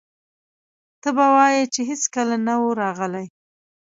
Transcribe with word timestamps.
ته 1.01 1.09
به 1.15 1.25
وایې 1.35 1.63
چې 1.73 1.81
هېڅکله 1.89 2.35
نه 2.45 2.55
و 2.61 2.65
راغلي. 2.81 3.25